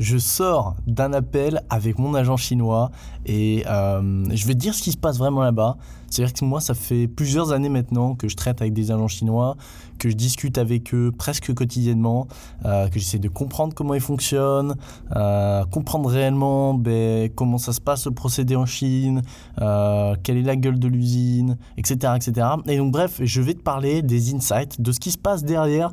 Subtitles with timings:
[0.00, 2.90] je sors d'un appel avec mon agent chinois
[3.26, 5.76] et euh, je vais te dire ce qui se passe vraiment là-bas.
[6.10, 9.56] C'est-à-dire que moi, ça fait plusieurs années maintenant que je traite avec des agents chinois,
[9.98, 12.26] que je discute avec eux presque quotidiennement,
[12.64, 14.74] euh, que j'essaie de comprendre comment ils fonctionnent,
[15.14, 19.22] euh, comprendre réellement ben, comment ça se passe le procédé en Chine,
[19.60, 22.48] euh, quelle est la gueule de l'usine, etc., etc.
[22.66, 25.92] Et donc bref, je vais te parler des insights, de ce qui se passe derrière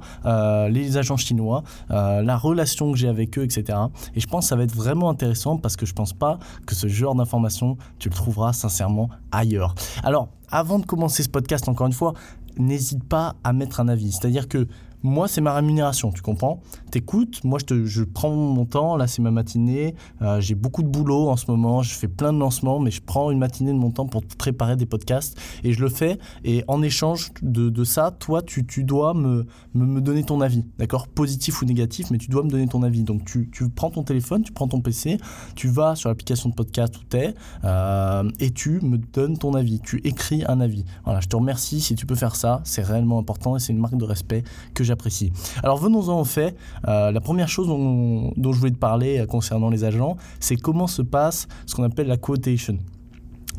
[0.69, 3.77] les agents chinois, la relation que j'ai avec eux, etc.
[4.15, 6.73] Et je pense que ça va être vraiment intéressant parce que je pense pas que
[6.75, 9.75] ce genre d'informations, tu le trouveras sincèrement ailleurs.
[10.07, 12.13] Alors, avant de commencer ce podcast, encore une fois,
[12.57, 14.13] n'hésite pas à mettre un avis.
[14.13, 14.65] C'est-à-dire que
[15.03, 16.61] moi, c'est ma rémunération, tu comprends?
[16.91, 20.81] T'écoutes, moi, je, te, je prends mon temps, là, c'est ma matinée, euh, j'ai beaucoup
[20.81, 23.71] de boulot en ce moment, je fais plein de lancements, mais je prends une matinée
[23.71, 27.69] de mon temps pour préparer des podcasts, et je le fais, et en échange de,
[27.69, 31.07] de ça, toi, tu, tu dois me, me, donner ton avis, d'accord?
[31.07, 33.03] Positif ou négatif, mais tu dois me donner ton avis.
[33.03, 35.17] Donc, tu, tu prends ton téléphone, tu prends ton PC,
[35.55, 39.79] tu vas sur l'application de podcast où t'es, euh, et tu me donnes ton avis,
[39.79, 40.85] tu écris un avis.
[41.03, 43.79] Voilà, je te remercie si tu peux faire ça, c'est réellement important, et c'est une
[43.79, 45.31] marque de respect que j'apprécie.
[45.63, 46.55] Alors venons-en au fait.
[46.87, 50.87] Euh, la première chose dont, je voulais te parler euh, concernant les agents, c'est comment
[50.87, 52.77] se passe ce qu'on appelle la quotation.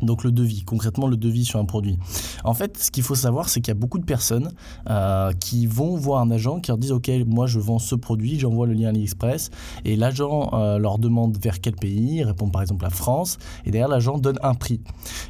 [0.01, 1.97] Donc le devis, concrètement le devis sur un produit.
[2.43, 4.51] En fait, ce qu'il faut savoir, c'est qu'il y a beaucoup de personnes
[4.89, 8.39] euh, qui vont voir un agent qui leur disent Ok, moi je vends ce produit,
[8.39, 9.49] j'envoie le lien AliExpress,
[9.85, 13.71] et l'agent euh, leur demande vers quel pays, ils répondent par exemple la France, et
[13.71, 14.81] derrière l'agent donne un prix.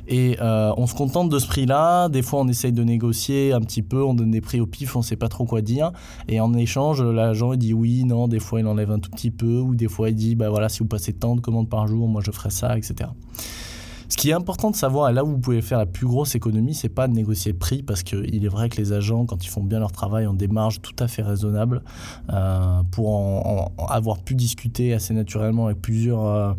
[0.08, 3.62] Et euh, on se contente de ce prix-là, des fois on essaye de négocier un
[3.62, 5.92] petit peu, on donne des prix au pif, on ne sait pas trop quoi dire,
[6.28, 9.60] et en échange, l'agent dit oui, non, des fois il enlève un tout petit peu,
[9.60, 12.08] ou des fois il dit bah voilà, si vous passez tant de commandes par jour,
[12.08, 13.10] moi je ferai ça, etc.
[14.10, 16.34] Ce qui est important de savoir, et là où vous pouvez faire la plus grosse
[16.34, 19.46] économie, c'est pas de négocier le prix, parce qu'il est vrai que les agents, quand
[19.46, 21.84] ils font bien leur travail, ont des marges tout à fait raisonnables
[22.34, 26.54] euh, pour en, avoir pu discuter assez naturellement avec plusieurs euh,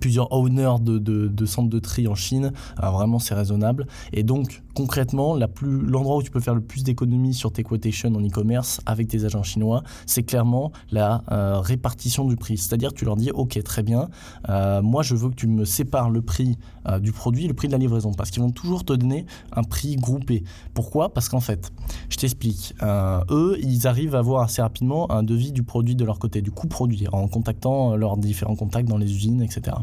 [0.00, 2.52] plusieurs owners de, de, centres de tri en Chine.
[2.80, 3.86] vraiment, c'est raisonnable.
[4.12, 8.20] Et donc, concrètement, l'endroit où tu peux faire le plus d'économies sur tes quotations en
[8.20, 12.58] e-commerce avec tes agents chinois, c'est clairement la euh, répartition du prix.
[12.58, 14.08] C'est-à-dire, tu leur dis, OK, très bien,
[14.48, 16.56] euh, moi, je veux que tu me sépares le prix
[16.88, 18.12] euh, du produit et le prix de la livraison.
[18.12, 20.44] Parce qu'ils vont toujours te donner un prix groupé.
[20.74, 21.12] Pourquoi?
[21.12, 21.72] Parce qu'en fait,
[22.08, 22.74] je t'explique.
[22.82, 26.50] eux, ils arrivent à avoir assez rapidement un devis du produit de leur côté, du
[26.50, 29.76] coût produit, en contactant leurs différents contacts dans les usines, etc.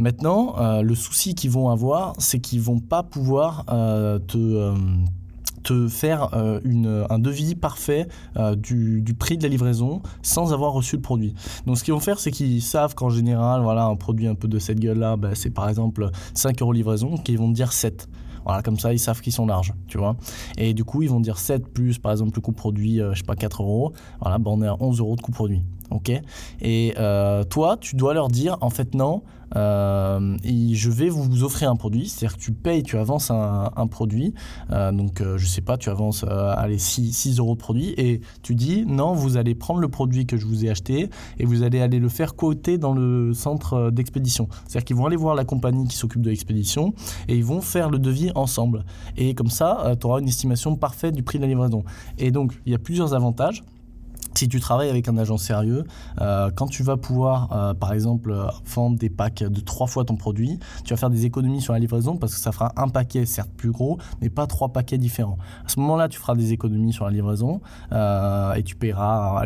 [0.00, 4.74] Maintenant, euh, le souci qu'ils vont avoir, c'est qu'ils vont pas pouvoir euh, te euh,
[5.62, 8.08] te faire un devis parfait
[8.56, 11.34] du, prix de la livraison sans avoir reçu le produit.
[11.66, 14.48] Donc ce qu'ils vont faire, c'est qu'ils savent qu'en général, voilà, un produit un peu
[14.48, 18.08] de cette gueule-là, ben, c'est par exemple 5 euros livraison, qu'ils vont dire 7.
[18.46, 20.16] Voilà, comme ça, ils savent qu'ils sont larges, tu vois.
[20.56, 23.22] Et du coup, ils vont dire 7 plus, par exemple, le coût produit, je sais
[23.22, 23.92] pas, 4 euros.
[24.22, 25.60] Voilà, ben, on est à 11 euros de coût produit.
[25.90, 26.12] OK
[26.60, 26.94] Et
[27.50, 29.22] toi, tu dois leur dire, en fait, non,
[29.56, 33.86] euh, et je vais vous offrir un produit, c'est-à-dire que tu payes, tu avances un,
[33.88, 34.34] produit,
[34.70, 38.20] euh, donc euh, je sais pas, tu avances allez, 6, 6, euros de produit et
[38.42, 41.62] tu dis non, vous allez prendre le produit que je vous ai acheté et vous
[41.62, 44.48] allez aller le faire coter dans le centre d'expédition.
[44.66, 46.94] C'est-à-dire qu'ils vont aller voir la compagnie qui s'occupe de l'expédition
[47.28, 48.84] et ils vont faire le devis ensemble.
[49.16, 51.84] Et comme ça, tu auras une estimation parfaite du prix de la livraison.
[52.18, 53.64] Et donc, il y a plusieurs avantages
[54.34, 55.84] si tu travailles avec un agent sérieux,
[56.20, 58.34] euh, quand tu vas pouvoir, euh, par exemple,
[58.66, 61.78] vendre des packs de trois fois ton produit, tu vas faire des économies sur la
[61.78, 65.38] livraison parce que ça fera un paquet, certes plus gros, mais pas trois paquets différents.
[65.64, 67.60] À ce moment-là, tu feras des économies sur la livraison
[67.92, 69.44] euh, et tu paieras,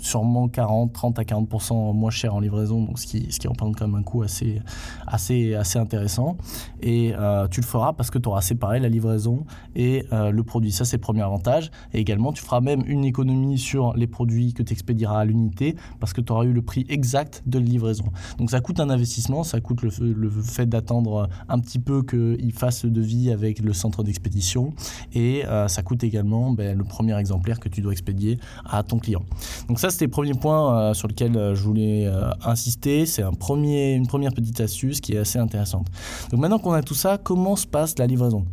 [0.00, 3.76] sûrement 40, 30 à 40% moins cher en livraison, donc ce qui, ce qui représente
[3.76, 4.60] quand même un coût assez,
[5.06, 6.36] assez, assez intéressant.
[6.82, 9.44] Et euh, tu le feras parce que tu auras séparé la livraison
[9.74, 10.72] et euh, le produit.
[10.72, 11.70] Ça, c'est le premier avantage.
[11.92, 15.76] Et également, tu feras même une économie sur les produits que tu expédieras à l'unité
[15.98, 18.06] parce que tu auras eu le prix exact de livraison.
[18.38, 22.52] Donc ça coûte un investissement, ça coûte le, le fait d'attendre un petit peu qu'il
[22.52, 24.72] fasse le devis avec le centre d'expédition
[25.12, 28.98] et euh, ça coûte également ben, le premier exemplaire que tu dois expédier à ton
[28.98, 29.22] client.
[29.68, 33.06] Donc ça, c'était le premier point euh, sur lequel euh, je voulais euh, insister.
[33.06, 35.86] C'est une première petite astuce qui est assez intéressante.
[36.30, 38.44] Donc maintenant qu'on a tout ça, comment se passe la livraison?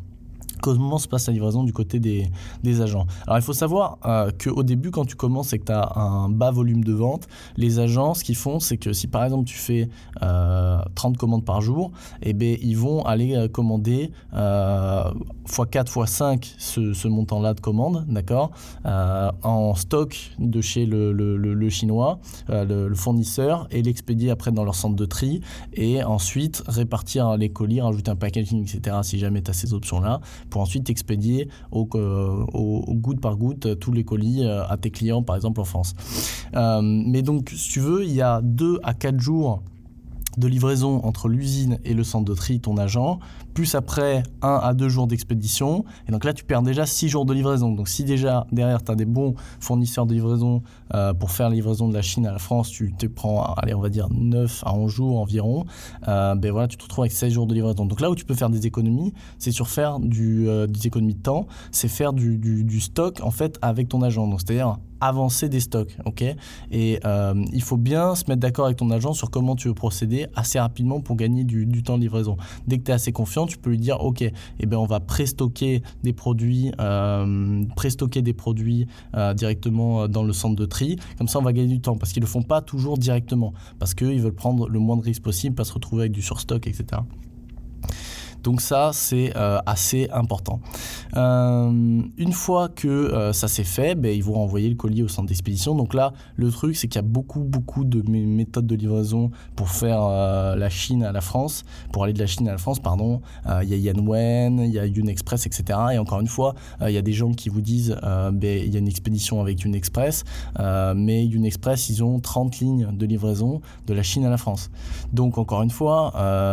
[0.61, 2.29] Comment se passe la livraison du côté des,
[2.81, 3.07] agents.
[3.25, 6.29] Alors il faut savoir euh, qu'au début, quand tu commences et que tu as un
[6.29, 9.55] bas volume de vente, les agents, ce qu'ils font, c'est que si par exemple tu
[9.55, 9.89] fais
[10.19, 17.07] 30 euh, commandes par jour, eh bien, ils vont aller euh, commander x4, x5 ce,
[17.07, 18.51] montant-là de commandes, d'accord,
[18.83, 22.19] en stock de chez le, le, le, chinois,
[22.49, 25.41] le, fournisseur, et l'expédier après dans leur centre de tri,
[25.73, 28.97] et ensuite répartir les colis, rajouter un packaging, etc.
[29.03, 30.19] si jamais tu as ces options-là
[30.49, 35.35] pour ensuite expédier au, au, goutte par goutte tous les colis à tes clients, par
[35.35, 35.93] exemple en France.
[36.53, 39.61] mais donc, si tu veux, il y a deux à quatre jours
[40.37, 43.19] de livraison entre l'usine et le centre de tri, ton agent,
[43.57, 45.83] plus après un à deux jours d'expédition.
[46.07, 47.71] Et donc là, tu perds déjà six jours de livraison.
[47.71, 50.61] Donc si déjà derrière, tu as des bons fournisseurs de livraison
[50.93, 53.73] euh, pour faire la livraison de la Chine à la France, tu te prends, allez,
[53.73, 55.65] on va dire 9 à 11 jours environ,
[56.07, 57.87] euh, ben voilà, tu te retrouves avec 16 jours de livraison.
[57.87, 61.15] Donc là où tu peux faire des économies, c'est sur faire du, euh, des économies
[61.15, 64.27] de temps, c'est faire du, du, stock en fait avec ton agent.
[64.27, 66.23] Donc c'est-à-dire avancer des stocks, ok?
[66.71, 66.99] Et
[67.53, 70.59] il faut bien se mettre d'accord avec ton agent sur comment tu veux procéder assez
[70.59, 72.37] rapidement pour gagner du, du temps de livraison.
[72.67, 74.99] Dès que tu es assez confiant, tu peux lui dire ok, eh ben on va
[74.99, 77.63] préstocker des produits, euh,
[78.15, 80.97] des produits euh, directement euh, dans le centre de tri.
[81.17, 83.93] Comme ça, on va gagner du temps parce qu'ils le font pas toujours directement parce
[83.93, 87.01] qu'ils veulent prendre le moins de risques possible, pas se retrouver avec du surstock, etc.
[88.43, 90.59] Donc ça, c'est euh, assez important.
[91.15, 95.07] Euh, une fois que euh, ça s'est fait, ben, ils vont envoyer le colis au
[95.07, 95.75] centre d'expédition.
[95.75, 99.69] Donc là, le truc, c'est qu'il y a beaucoup, beaucoup de méthodes de livraison pour
[99.69, 100.07] faire
[100.55, 103.21] la Chine à la France, pour aller de la Chine à la France, pardon.
[103.61, 105.79] Il y a Yanwen, il y a Express, etc.
[105.93, 108.75] Et encore une fois, il y a des gens qui vous disent, ben, il y
[108.75, 110.23] a une expédition avec Express,
[110.95, 114.69] mais Express, ils ont 30 lignes de livraison de la Chine à la France.
[115.13, 116.11] Donc encore une fois,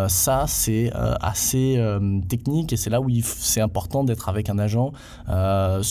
[0.09, 0.91] ça, c'est
[1.21, 4.93] assez euh, technique et c'est là où c'est important d'être avec un agent
[5.29, 5.83] euh,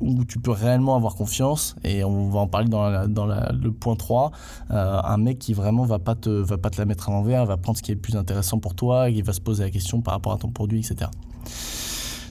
[0.00, 3.96] où tu peux réellement avoir confiance et on va en parler dans, dans le point
[3.96, 4.32] 3
[4.70, 7.46] euh, un mec qui vraiment va pas te va pas te la mettre à l'envers
[7.46, 9.64] va prendre ce qui est le plus intéressant pour toi et il va se poser
[9.64, 11.10] la question par rapport à ton produit etc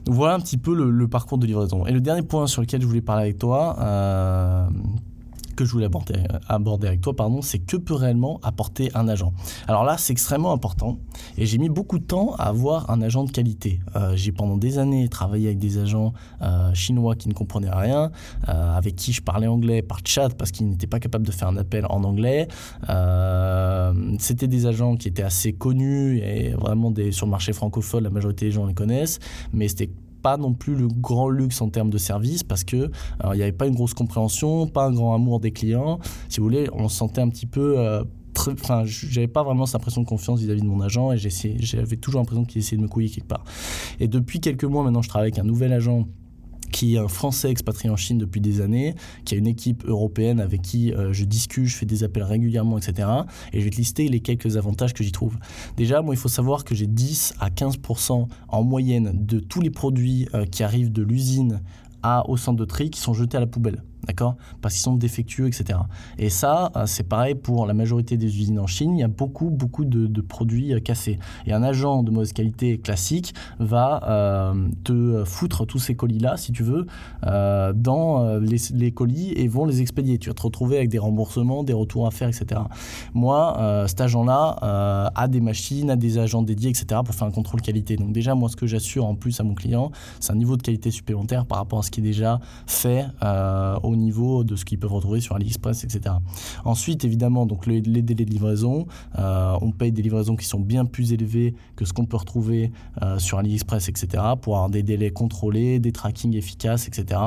[0.05, 1.85] donc voilà un petit peu le, parcours de livraison.
[1.85, 3.75] Et le dernier point sur lequel je voulais parler avec toi
[5.61, 5.85] que je voulais
[6.47, 9.33] aborder, avec toi, pardon, c'est que peut réellement apporter un agent?
[9.67, 10.97] Alors là, c'est extrêmement important
[11.37, 13.79] et j'ai mis beaucoup de temps à avoir un agent de qualité.
[13.95, 18.11] Euh, j'ai pendant des années travaillé avec des agents euh, chinois qui ne comprenaient rien,
[18.49, 21.47] euh, avec qui je parlais anglais par chat parce qu'ils n'étaient pas capables de faire
[21.47, 22.47] un appel en anglais.
[24.19, 28.09] C'était des agents qui étaient assez connus et vraiment des, sur le marché francophone, la
[28.09, 29.19] majorité des gens les connaissent,
[29.53, 29.89] mais c'était
[30.21, 32.89] pas non plus le grand luxe en termes de service parce que
[33.23, 35.99] il n'y avait pas une grosse compréhension, pas un grand amour des clients.
[36.29, 38.03] Si vous voulez, on se sentait un petit peu euh,
[38.49, 42.21] enfin j'avais pas vraiment cette impression de confiance vis-à-vis de mon agent et j'avais toujours
[42.21, 43.43] l'impression qu'il essayait de me couiller quelque part
[43.99, 46.07] et depuis quelques mois maintenant je travaille avec un nouvel agent
[46.81, 50.39] qui est un Français expatrié en Chine depuis des années, qui a une équipe européenne
[50.39, 53.07] avec qui euh, je discute, je fais des appels régulièrement, etc.
[53.53, 55.37] Et je vais te lister les quelques avantages que j'y trouve.
[55.77, 59.69] Déjà, moi, il faut savoir que j'ai 10 à 15% en moyenne de tous les
[59.69, 61.61] produits euh, qui arrivent de l'usine
[62.01, 64.35] à, au centre de tri qui sont jetés à la poubelle d'accord?
[64.61, 65.79] Parce qu'ils sont défectueux, etc.
[66.17, 68.95] Et ça, euh, c'est pareil pour la majorité des usines en Chine.
[68.95, 71.19] Il y a beaucoup, beaucoup de, produits euh, cassés.
[71.45, 76.51] Et un agent de mauvaise qualité classique va euh, te foutre tous ces colis-là, si
[76.51, 76.85] tu veux,
[77.23, 80.17] dans les, colis et vont les expédier.
[80.17, 82.61] Tu vas te retrouver avec des remboursements, des retours à faire, etc.
[83.13, 87.01] Moi, cet agent-là a des machines, a des agents dédiés, etc.
[87.03, 87.95] pour faire un contrôle qualité.
[87.95, 90.61] Donc déjà, moi, ce que j'assure en plus à mon client, c'est un niveau de
[90.61, 93.05] qualité supplémentaire par rapport à ce qui est déjà fait
[93.83, 96.15] au au niveau de ce qu'ils peuvent retrouver sur AliExpress, etc.
[96.65, 98.87] Ensuite, évidemment, donc les, délais de livraison,
[99.19, 102.71] euh, on paye des livraisons qui sont bien plus élevées que ce qu'on peut retrouver
[103.01, 104.23] euh, sur AliExpress, etc.
[104.41, 107.19] pour avoir des délais contrôlés, des trackings efficaces, etc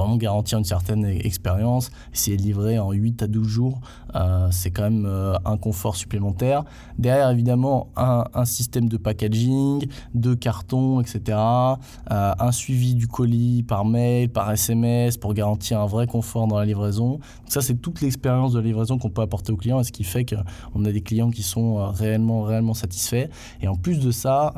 [0.00, 1.90] vraiment garantir une certaine expérience.
[2.12, 3.80] Essayer de livrer en 8 à 12 jours,
[4.14, 6.64] euh, c'est quand même euh, un confort supplémentaire.
[6.98, 11.20] Derrière, évidemment, un, un, système de packaging, de cartons, etc.
[11.38, 16.58] Euh, un suivi du colis par mail, par SMS pour garantir un vrai confort dans
[16.58, 17.12] la livraison.
[17.12, 20.04] Donc ça, c'est toute l'expérience de livraison qu'on peut apporter aux clients et ce qui
[20.04, 23.28] fait qu'on a des clients qui sont réellement, réellement satisfaits.
[23.60, 24.52] Et en plus de ça,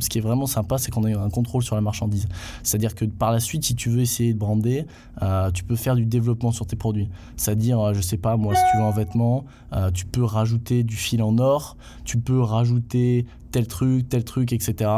[0.00, 2.26] ce qui est vraiment sympa, c'est qu'on a un contrôle sur la marchandise.
[2.62, 4.83] C'est-à-dire que par la suite, si tu veux essayer de brander,
[5.22, 7.08] euh, tu peux faire du développement sur tes produits.
[7.36, 10.82] C'est-à-dire, euh, je sais pas, moi, si tu veux un vêtement, euh, tu peux rajouter
[10.82, 14.90] du fil en or, tu peux rajouter tel truc, tel truc, etc.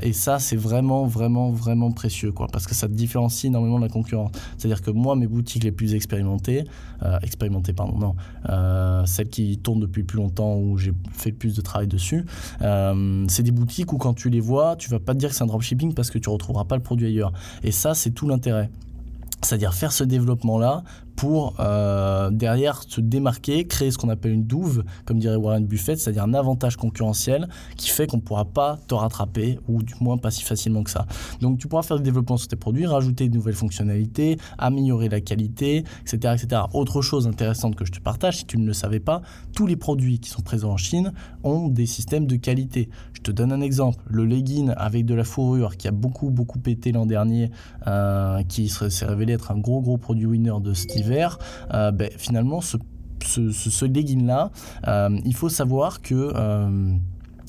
[0.00, 3.82] et ça, c'est vraiment, vraiment, vraiment précieux, quoi, parce que ça te différencie énormément de
[3.82, 4.30] la concurrence.
[4.56, 6.62] C'est-à-dire que moi, mes boutiques les plus expérimentées,
[7.22, 11.88] expérimentées, pardon, non, celles qui tournent depuis plus longtemps, où j'ai fait plus de travail
[11.88, 12.24] dessus,
[12.60, 15.42] c'est des boutiques où quand tu les vois, tu vas pas te dire que c'est
[15.42, 17.32] un dropshipping parce que tu retrouveras pas le produit ailleurs.
[17.64, 18.70] Et ça, c'est tout l'intérêt.
[19.46, 20.82] C'est-à-dire faire ce développement-là
[21.16, 25.98] pour euh, derrière se démarquer, créer ce qu'on appelle une douve, comme dirait Warren Buffett,
[25.98, 30.18] c'est-à-dire un avantage concurrentiel qui fait qu'on ne pourra pas te rattraper, ou du moins
[30.18, 31.06] pas si facilement que ça.
[31.40, 35.20] Donc tu pourras faire du développement sur tes produits, rajouter de nouvelles fonctionnalités, améliorer la
[35.20, 36.34] qualité, etc.
[36.34, 36.62] etc.
[36.74, 39.22] Autre chose intéressante que je te partage, si tu ne le savais pas,
[39.54, 42.90] tous les produits qui sont présents en Chine ont des systèmes de qualité.
[43.14, 46.58] Je te donne un exemple, le legging avec de la fourrure qui a beaucoup beaucoup
[46.58, 47.50] pété l'an dernier,
[47.86, 51.05] euh, qui s'est révélé être un gros gros produit winner de Steve
[51.74, 52.76] euh, ben, finalement, ce,
[53.22, 54.50] ce, legging-là,
[54.86, 56.92] euh, il faut savoir que euh,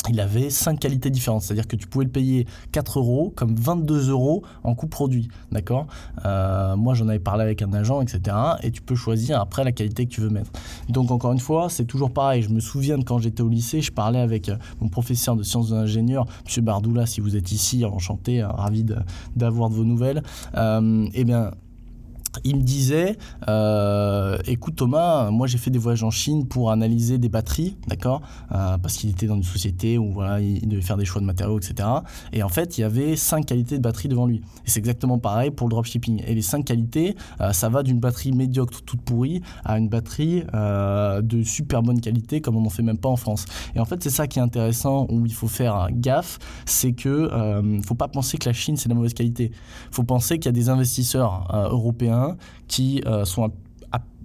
[0.10, 1.42] il avait 5 qualités différentes.
[1.42, 5.28] C'est-à-dire que tu pouvais le payer 4 euros comme 22 euros en coût produit.
[5.52, 5.88] D'accord?
[6.24, 8.36] Moi, j'en avais parlé avec un agent, etc.
[8.64, 10.52] Et tu peux choisir après la qualité que tu veux mettre.
[10.88, 12.42] Donc, encore une fois, c'est toujours pareil.
[12.42, 14.50] Je me souviens de quand j'étais au lycée, je parlais avec
[14.80, 16.64] mon professeur de sciences de l'ingénieur, M.
[16.64, 18.86] Bardoula, si vous êtes ici, enchanté, ravi
[19.36, 20.24] d'avoir de, vos nouvelles.
[20.56, 21.52] eh bien,
[22.44, 23.18] il me disait
[23.48, 28.22] euh, écoute Thomas moi j'ai fait des voyages en Chine pour analyser des batteries d'accord
[28.52, 31.26] euh, parce qu'il était dans une société où voilà il devait faire des choix de
[31.26, 31.88] matériaux etc
[32.34, 34.38] et en fait il y avait cinq qualités de batterie devant lui.
[34.66, 36.24] Et c'est exactement pareil pour le dropshipping.
[36.26, 40.44] Et les cinq qualités euh, ça va d'une batterie médiocre toute pourrie à une batterie
[40.44, 43.46] de super bonne qualité comme on n'en fait même pas en France.
[43.76, 47.30] Et en fait c'est ça qui est intéressant où il faut faire gaffe c'est que
[47.86, 49.52] faut pas penser que la Chine c'est de la mauvaise qualité.
[49.92, 52.27] Faut penser qu'il y a des investisseurs européens
[52.68, 53.52] qui euh, sont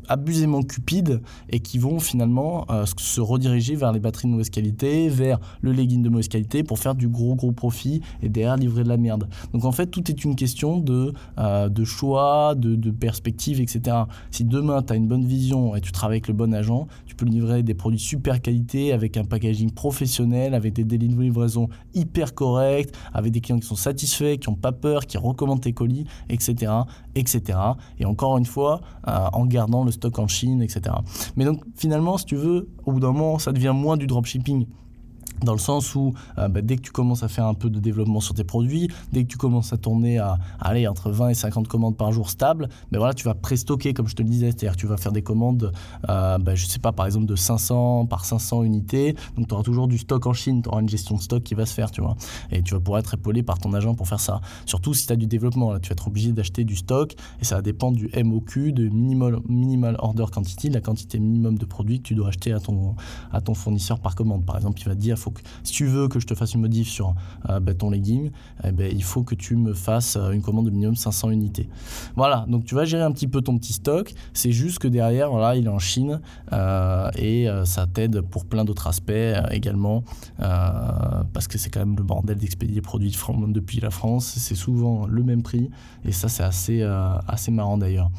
[0.09, 5.09] abusément cupides et qui vont finalement euh, se rediriger vers les batteries de mauvaise qualité,
[5.09, 8.85] vers le legging de mauvaise qualité pour faire du gros gros profit et derrière livrer
[8.85, 9.29] de la merde.
[9.53, 13.97] Donc en fait tout est une question de, euh, de choix, de, de, perspective, etc.
[14.31, 17.15] Si demain tu as une bonne vision et tu travailles avec le bon agent, tu
[17.15, 21.69] peux livrer des produits super qualité avec un packaging professionnel, avec des délais de livraison
[21.95, 25.73] hyper corrects, avec des clients qui sont satisfaits, qui n'ont pas peur, qui recommandent tes
[25.73, 26.73] colis, etc.
[27.15, 27.59] etc.
[27.99, 30.95] Et encore une fois, euh, en gardant le stock en Chine, etc.
[31.37, 34.67] Mais donc finalement, si tu veux, au bout d'un moment, ça devient moins du dropshipping
[35.45, 37.81] dans le sens où euh, bah, dès que tu commences à faire un peu de
[37.81, 41.35] développement sur tes produits, dès que tu commences à tourner à, aller entre 20 et
[41.35, 44.47] 50 commandes par jour stable, ben voilà, tu vas pré-stocker comme je te le disais,
[44.47, 45.73] c'est-à-dire tu vas faire des commandes,
[46.09, 49.63] euh, bah, je sais pas, par exemple de 500 par 500 unités, donc tu auras
[49.63, 51.91] toujours du stock en Chine, tu auras une gestion de stock qui va se faire,
[51.91, 52.17] tu vois,
[52.51, 54.41] et tu vas pouvoir être épaulé par ton agent pour faire ça.
[54.67, 57.45] Surtout si tu as du développement, là, tu vas être obligé d'acheter du stock et
[57.45, 61.99] ça va dépendre du MOQ, de minimal, minimal order quantity, la quantité minimum de produits
[61.99, 62.95] que tu dois acheter à ton,
[63.33, 64.45] à ton fournisseur par commande.
[64.45, 65.31] Par exemple, il va te dire, faut
[65.63, 67.15] si tu veux que je te fasse une modif sur
[67.49, 68.31] euh, bah, ton legging,
[68.65, 71.69] eh ben, il faut que tu me fasses euh, une commande de minimum 500 unités.
[72.17, 74.13] Voilà, donc tu vas gérer un petit peu ton petit stock.
[74.33, 76.21] C'est juste que derrière, voilà, il est en Chine
[76.53, 79.13] euh, et ça t'aide pour plein d'autres aspects
[79.51, 80.05] également
[80.39, 83.17] parce que c'est quand même le bordel d'expédier des produits
[83.49, 84.35] depuis la France.
[84.37, 85.71] C'est souvent le même prix
[86.05, 88.11] et ça, c'est assez, assez marrant d'ailleurs.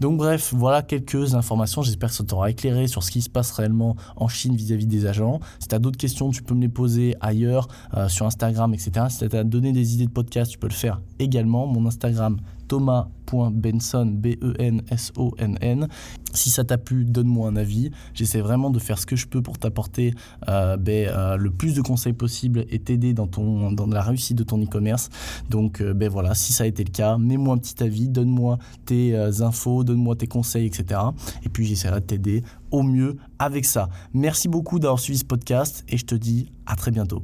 [0.00, 1.82] Donc, bref, voilà quelques informations.
[1.82, 4.88] J'espère que ça t'aura éclairé sur ce qui se passe réellement en Chine vis-à-vis -vis
[4.88, 5.40] des agents.
[5.58, 9.06] Si tu as d'autres questions, tu peux me poser ailleurs, euh, sur Instagram, etc.
[9.08, 11.66] Si tu as donné des idées de podcast, tu peux le faire également.
[11.66, 12.38] Mon Instagram,
[12.72, 15.88] thomas.benson, B-E-N-S-O-N-N.
[16.32, 17.90] Si ça t'a plu, donne-moi un avis.
[18.14, 20.14] J'essaie vraiment de faire ce que je peux pour t'apporter
[20.48, 24.42] euh, ben, euh, le plus de conseils possible et t'aider dans, dans la réussite de
[24.42, 25.10] ton e-commerce.
[25.50, 29.14] Donc ben voilà, si ça a été le cas, mets-moi un petit avis, donne-moi tes
[29.42, 30.98] infos, donne-moi tes conseils, etc.
[31.44, 33.90] Et puis j'essaierai de t'aider au mieux avec ça.
[34.14, 37.22] Merci beaucoup d'avoir suivi ce podcast et je te dis à très bientôt.